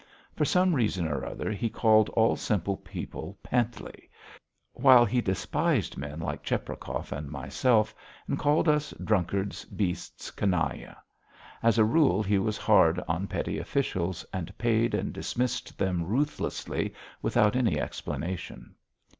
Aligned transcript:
For 0.35 0.45
some 0.45 0.73
reason 0.73 1.07
or 1.07 1.23
other 1.23 1.51
he 1.51 1.69
called 1.69 2.09
all 2.15 2.35
simple 2.35 2.77
people 2.77 3.37
Panteley, 3.43 4.09
while 4.73 5.05
he 5.05 5.21
despised 5.21 5.95
men 5.95 6.19
like 6.19 6.41
Cheprakov 6.41 7.11
and 7.11 7.29
myself, 7.29 7.93
and 8.27 8.39
called 8.39 8.67
us 8.67 8.95
drunkards, 9.03 9.63
beasts, 9.65 10.31
canaille. 10.31 10.95
As 11.61 11.77
a 11.77 11.85
rule 11.85 12.23
he 12.23 12.39
was 12.39 12.57
hard 12.57 12.99
on 13.07 13.27
petty 13.27 13.59
officials, 13.59 14.25
and 14.33 14.57
paid 14.57 14.95
and 14.95 15.13
dismissed 15.13 15.77
them 15.77 16.03
ruthlessly 16.03 16.95
without 17.21 17.55
any 17.55 17.79
explanation. 17.79 18.73